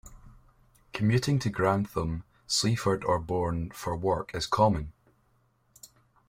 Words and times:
Commuting 0.93 1.37
to 1.37 1.51
Grantham, 1.51 2.23
Sleaford 2.47 3.03
or 3.03 3.19
Bourne 3.19 3.69
for 3.69 3.95
work 3.95 4.33
is 4.33 4.47
common. 4.47 4.93